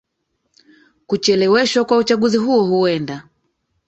[1.07, 3.27] kucheleweshwa kwa uchaguzi huo huenda